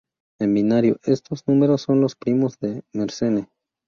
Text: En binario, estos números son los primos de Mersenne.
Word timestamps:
En 0.39 0.55
binario, 0.55 0.97
estos 1.03 1.47
números 1.47 1.83
son 1.83 2.01
los 2.01 2.15
primos 2.15 2.57
de 2.57 2.81
Mersenne. 2.91 3.49